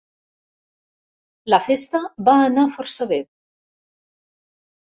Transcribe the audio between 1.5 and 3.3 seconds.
La festa va anar força bé.